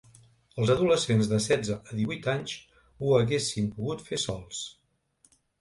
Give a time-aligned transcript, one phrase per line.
[0.61, 2.57] Els adolescents de setze a divuit anys
[2.97, 4.67] ho haguessin pogut fer sols.